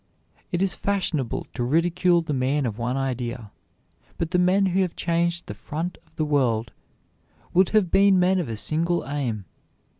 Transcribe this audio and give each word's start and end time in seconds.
It 0.51 0.63
is 0.63 0.73
fashionable 0.73 1.45
to 1.53 1.63
ridicule 1.63 2.23
the 2.23 2.33
man 2.33 2.65
of 2.65 2.79
one 2.79 2.97
idea, 2.97 3.51
but 4.17 4.31
the 4.31 4.39
men 4.39 4.65
who 4.65 4.81
have 4.81 4.95
changed 4.95 5.45
the 5.45 5.53
front 5.53 5.99
of 6.07 6.15
the 6.15 6.25
world 6.25 6.71
have 7.71 7.91
been 7.91 8.17
men 8.19 8.39
of 8.39 8.49
a 8.49 8.57
single 8.57 9.07
aim. 9.07 9.45